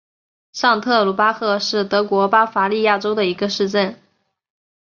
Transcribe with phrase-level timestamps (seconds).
[0.51, 4.01] 上特鲁巴赫是德国巴伐利亚州的一个市镇。